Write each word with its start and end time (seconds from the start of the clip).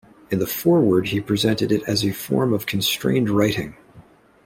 In 0.31 0.39
the 0.39 0.47
foreword 0.47 1.09
he 1.09 1.21
presented 1.21 1.71
it 1.71 1.83
as 1.83 2.03
a 2.03 2.11
form 2.11 2.53
of 2.53 2.65
constrained 2.65 3.29
writing. 3.29 3.75